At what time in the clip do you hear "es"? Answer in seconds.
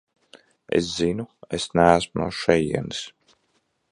0.79-0.87, 1.59-1.67